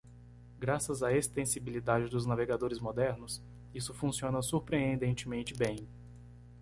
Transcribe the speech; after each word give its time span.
Graças 0.59 1.03
à 1.03 1.13
extensibilidade 1.15 2.09
dos 2.09 2.25
navegadores 2.25 2.79
modernos? 2.79 3.39
isso 3.71 3.93
funciona 3.93 4.41
surpreendentemente 4.41 5.55
bem. 5.55 5.87